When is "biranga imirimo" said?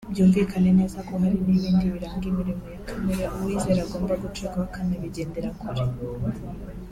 1.93-2.65